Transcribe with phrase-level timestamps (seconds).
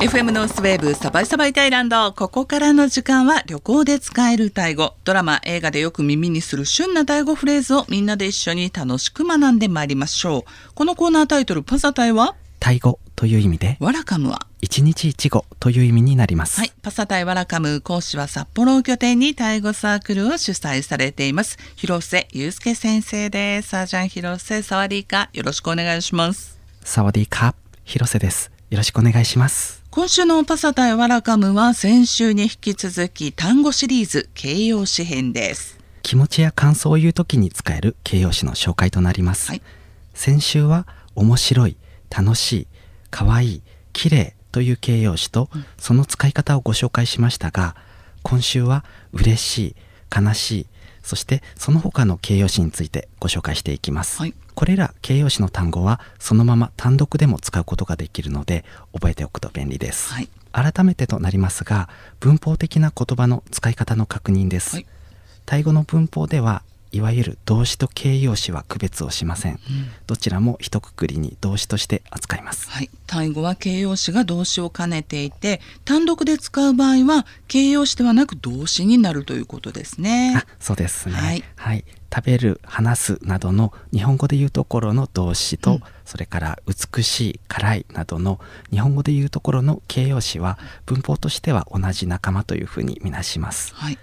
[0.00, 2.12] FM ノースウェーブサバイサバイタイランド。
[2.12, 4.94] ここからの時間は旅行で使えるタイ語。
[5.02, 10.74] ドラマ映画でよく耳にする旬なタイ語フレーズをみんなで一緒に楽しく学んでまいりましょう。
[10.76, 12.36] このコーナータイトルパサタイは？
[12.60, 13.76] タイ語という意味で。
[13.80, 14.46] ワラカムは？
[14.60, 21.58] 一日一語という意味になります、はい、パサタイワラカム講師は札幌を拠点にタイ語サークルを主催されています。
[21.74, 23.70] 広瀬祐介先生です。
[23.70, 26.56] サージャン広瀬サワディーカよろしくお願いします。
[26.84, 28.52] サワディーカ広瀬です。
[28.70, 35.78] よろしくお願いします今週のパサタイワラカムは先週に引き続き単語シリーズ形容詞編です。
[36.02, 39.62] 気持ちや感想を言うときに使える形容詞の紹介となります、はい。
[40.12, 41.78] 先週は面白い
[42.14, 42.66] 楽しい
[43.10, 43.62] 可愛い
[43.94, 47.74] 綺麗という形容詞と、その使い方をご紹介しましたが
[48.22, 49.76] 今週は嬉しい
[50.14, 50.66] 悲しい
[51.08, 54.34] そしてその他の形容詞についてご紹介していきます、はい。
[54.54, 60.28] これら形容詞の単語はそのまま単独でも使うことができるので覚えておくと便利です、はい。
[60.52, 61.88] 改めてとなりますが
[62.20, 64.86] 文法的な言葉の使い方の確認です、はい。
[65.46, 69.58] タイ語の文法ではいわゆる動詞と形容詞は区別をしません、
[70.06, 72.70] どちらも一括りに動詞として扱います。
[72.70, 80.34] はい、タイ語は形容詞が動詞を兼ねていて単独で使う場合は形容詞ではなく動詞になるということですね。
[80.36, 81.42] あそうですね。
[81.56, 81.84] はい。
[82.14, 85.80] 食べる話すなどの日本語で言うところの動詞と、うん。
[86.06, 93.74] それから美しい辛いなどの日本語で言うところの形容詞は文法としては同じ仲間というふうにみなします。
[93.74, 93.98] はい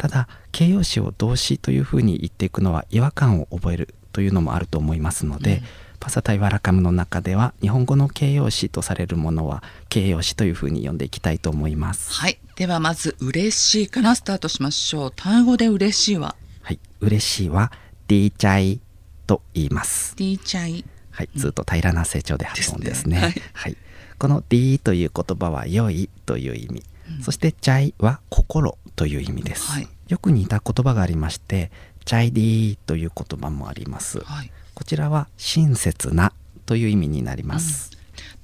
[0.00, 5.62] ただ形容詞を動詞というふうに言っていくのは違和感を覚えるというのもあると思いますので、うん。
[6.00, 12.10] パサタイワラカムの中では日本語の形容詞とされるものは形容詞というふうに呼んでいきたいと思います。
[12.14, 15.12] はい、ではまず嬉しいからスタートしましょう。
[15.14, 16.36] タイ語で嬉しいは？
[16.62, 17.70] はい、嬉しいは
[18.08, 18.80] ディーチャイ
[19.26, 20.16] と言います。
[20.16, 20.86] ディーチャイ。
[21.10, 23.20] はい、ずっと平らな成長で発音ですね。
[23.20, 23.42] ですね。
[23.52, 23.72] ははい。
[23.72, 23.76] い、
[24.18, 26.82] このディーという言葉は良いという意味、
[27.20, 29.70] そしてチャイは心という意味です。
[29.70, 31.70] はいよく似た言葉がありまして、
[32.04, 34.20] チャイディーという言葉もあります。
[34.20, 36.32] はいこちらは親切な
[36.64, 37.90] という意味になります。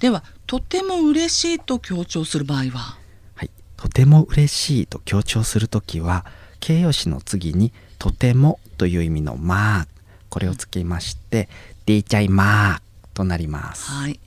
[0.01, 2.99] ではとても嬉しいと強調する場合は？
[3.35, 6.27] はい、とても嬉しいと強調するときは
[6.61, 9.87] 形容詞の次にとてもという意味のまあ
[10.29, 11.49] これをつけまして、
[11.87, 12.83] ディーチャイまあ
[13.15, 13.91] となります。
[13.91, 14.21] はい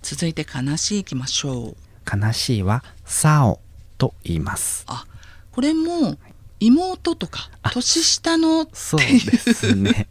[0.00, 1.76] 続いて悲しいいきましょう
[2.08, 3.58] 悲しいはサオ
[3.98, 4.84] と言います。
[4.86, 5.04] あ
[5.50, 6.16] これも
[6.60, 10.08] 妹とか年下のってそういですね。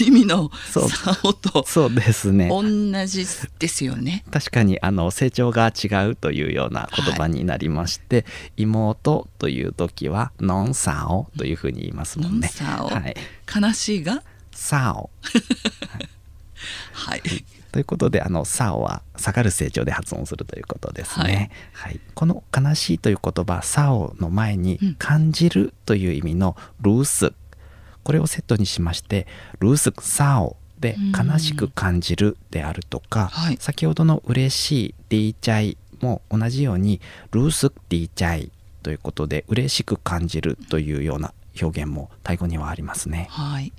[0.00, 2.48] う 意味のそう差をとそうですね。
[2.48, 2.62] 同
[3.06, 3.26] じ
[3.58, 4.24] ですよね。
[4.30, 8.24] 確かにあの成長が違うというような言葉になりまして、
[8.56, 12.50] 妹という時はノンサオというふうに言いますもんね。
[12.60, 13.16] ノンサオはい。
[13.54, 14.22] 悲しいが？
[14.52, 15.10] サオ
[16.92, 17.22] はい。
[17.72, 21.50] ということであの「サオ」は下がる成長で発音するということですね。
[21.72, 22.00] はい。
[22.14, 27.32] この「悲しい」という言葉「サオ」の前にうん「感じる」という意味の「ルース」
[28.02, 29.26] これをセットにしまして
[29.60, 33.56] 「ルースサオ」でうん悲しく感じるであるとか、はい。
[33.60, 37.00] 先ほどの「嬉しい」「ディーチャイ」も同じように
[37.30, 38.52] 「ルースディーチャイ」
[38.82, 43.28] ということで嬉しく感じるというような表現もタイ語にはありますね。
[43.30, 43.72] はい。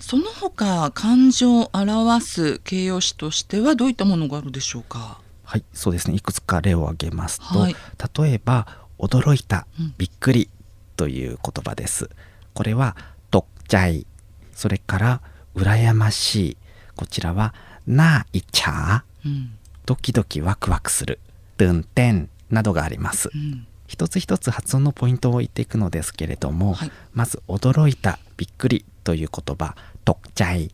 [0.00, 5.20] その他感情を表す形容詞としてはどういったものがあるでしょうか？
[5.44, 6.16] はい、そうですね。
[6.16, 7.76] いくつか例を挙げますと、はい
[8.18, 8.66] 例えば
[8.98, 10.48] 驚いたうん、びっくり
[10.96, 12.10] という言葉です。
[12.54, 12.96] これは
[13.30, 14.06] とっちゃい、
[14.52, 15.20] それから
[15.54, 16.56] 羨ましい。
[16.96, 17.54] こちらは
[17.86, 19.56] ないちゃうん。
[19.86, 21.20] ドキドキワクワクする、
[21.58, 23.36] ドゥンテンなどがありますう。
[23.36, 23.66] ん。
[23.94, 30.72] 一つ一つ発音のポイントを言っていくのですけれども、はいまず驚いた、びっくりという言葉、とっちゃい。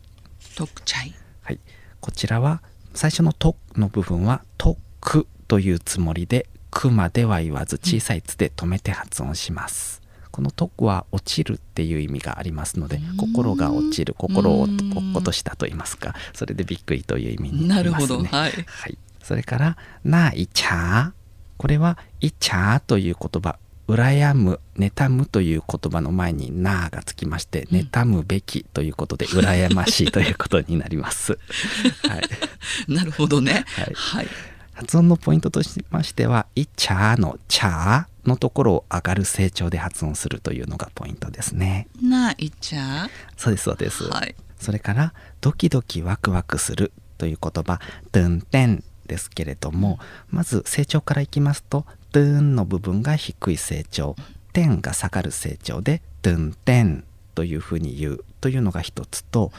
[0.55, 1.13] とくちゃい。
[1.43, 1.59] はい、
[1.99, 2.63] こちらは
[2.95, 10.01] 最初の「と」の部分は「とく」というつもりで「く」までは言わず小さい「つ」で止めて発音します。
[10.31, 18.17] この「とく」は落ちるっていう意味がありますのでうん心が落ちる心をうん落としたと言いますかそれでびっくりという意味にななるりますね。
[18.17, 18.29] ほど。
[18.29, 18.51] はい。
[18.65, 21.13] はい、それから「ないちゃ」
[21.61, 31.37] これは「いちゃ」という言葉羨む妬むという言葉の前に「な」がつきましてうん妬むべきということで羨ましいということになります。
[32.09, 33.63] はい、なるほどね。
[33.75, 34.27] はいはい。
[34.73, 41.87] 発音のポイントとしましては「いちゃ」の「ちゃ」のところを上がる成長で発音するというのがポイントですね。
[42.01, 43.07] ないちゃ。
[43.37, 44.05] そうですそうです。
[44.05, 44.33] はい。
[44.57, 47.79] それからドキドキワクワクするという言葉
[48.11, 49.99] ドゥンテンですけれども、
[50.29, 54.15] まず成長からいきますとドゥンの部分が低い成長
[54.53, 57.03] テンが下がる成長でドゥンテン
[57.35, 59.51] というふうに言うというのが一つと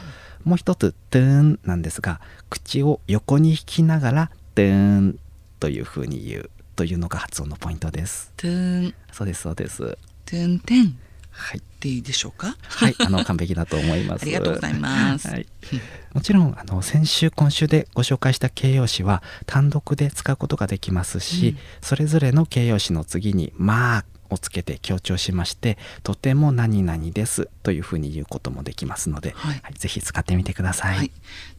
[0.43, 2.19] もう一つドゥンなんですが
[2.49, 5.19] 口を横に引きながらドゥン
[5.59, 8.33] というふうに言うというのが発音のポイントです。
[8.37, 8.93] トゥン。
[9.11, 9.97] そうですそうです。
[10.25, 10.97] トゥンテン
[11.33, 12.55] はいでいいでしょうか？
[12.61, 14.21] はいあの完璧だと思います。
[14.23, 15.27] ありがとうございます。
[15.27, 15.47] はい、
[16.13, 21.57] もちろんあの先週今週でご紹介した形容詞は単独で使うことができますし、うん。
[21.81, 31.11] それぞれの形容詞の次に「まあ」をつけて強調しましてとても何々ですというふうに言うこともできますので、はいぜひ使ってみてください、はい、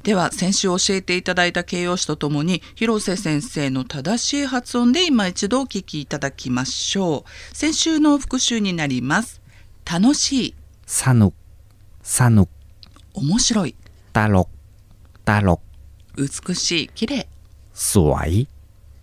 [0.03, 7.57] では先週教えていただいた形容詞とともに広瀬先生の正しい発音で今一度お聞きいただきましょう。
[7.57, 9.41] 先週の復習になります
[9.91, 10.55] 楽しい。
[10.87, 11.33] さぬ
[12.03, 12.49] さぬ
[13.15, 13.75] 面白い。
[14.13, 14.49] たろ
[15.25, 15.61] たろ
[16.17, 16.89] 美しい。
[16.89, 17.29] 綺麗。
[17.73, 18.49] すわい。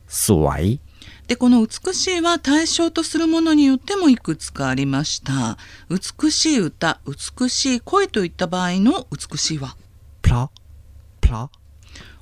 [0.08, 0.80] すわい。
[1.28, 5.58] でこの美しいは対象とするものによってもいくつかありました。
[5.90, 9.78] 美しい歌美しい声といった場合の美しいは。
[10.22, 10.50] プラ？
[11.22, 11.50] プラ？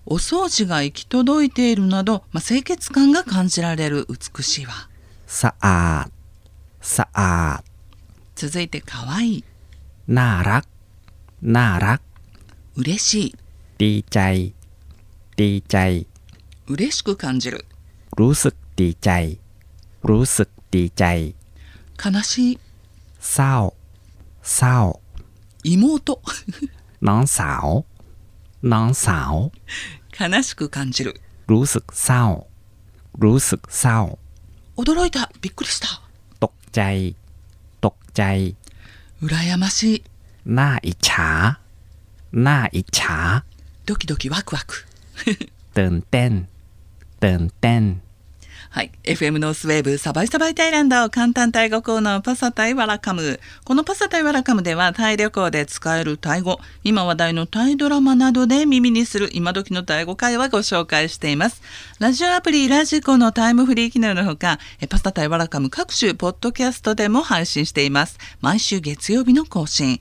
[0.05, 4.89] お掃除が行き届いているなど、まあ、清潔感が感じられる美しいは。
[5.25, 6.07] さあ
[6.81, 7.63] さあ
[8.38, 9.44] 続いて可愛い
[10.08, 10.64] น่ารัก
[11.56, 12.00] น่ารัก
[12.76, 13.36] 嬉しい
[13.78, 14.54] ดีใจ
[15.36, 16.06] ดีใจ
[16.66, 17.64] 嬉しく感じる
[18.18, 19.10] รู้สึกดีใจ
[20.08, 21.34] รู้สึกดีใจ
[21.96, 22.58] 悲しい
[23.32, 23.54] เศร้า
[24.54, 24.78] เศร้า
[25.64, 25.82] 妹
[27.08, 27.66] น้องสาว
[28.72, 29.34] น้องสาว
[30.16, 32.24] 悲しく感じる รู้สึกเศร้า
[33.22, 33.98] รู้สึกเศร้า
[34.76, 35.86] 驚いたびっくりした
[36.40, 37.14] ตกใจ
[37.84, 38.22] ตกใจ
[39.22, 40.02] 羨ましい
[40.58, 41.30] น่าอิจฉา
[42.46, 43.18] น่าอิจฉา
[43.86, 44.86] ドキドキワクワク
[45.76, 46.32] ตื่นเต้น
[47.24, 47.82] ตื่นเต้น
[48.71, 48.91] はい。
[49.03, 53.39] FM ノースウェーブサバイサバイタイランド簡単タイ語コーナーパサタイワラカム。
[53.63, 61.63] このパサタイワラカムではタイ旅行で使えるタイ語、今話題のタイドラマなどで耳にする今時のタイ語会話ご紹介しています。
[61.97, 68.19] ラジオアプリラジコのタイムフリー機能のほか、パサタイワラカム各種ポッドキャストでも配信しています。
[68.39, 69.99] 毎週月曜日の更新。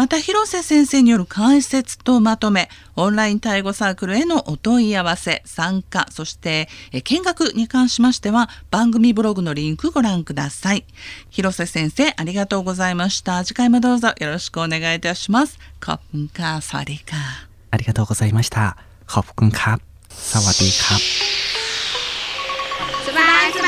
[0.00, 6.70] また広瀬先生による解説とまとめオンライン対語サークルへのお問い合わせ参加そして
[7.04, 10.86] 見学に関しましては番組ブログのリンクご覧ください。
[11.28, 13.44] 広瀬先生ありがとうございました。
[13.44, 15.58] 次回もどうぞよろしくお願いいたします。
[15.84, 16.84] コอบคุณค่ะสวั
[17.70, 18.78] ありがとうございました。
[19.06, 21.00] コอบคุณครับสวัสดีครับ
[23.04, 23.60] สบายส